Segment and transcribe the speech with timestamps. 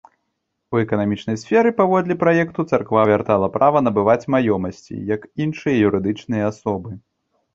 [0.75, 6.89] У эканамічнай сферы, паводле праекту царква вяртала права набываць маёмасці, як іншыя юрыдычныя асобы.